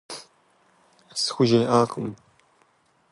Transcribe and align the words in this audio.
СхужеӀакъым. 1.21 2.09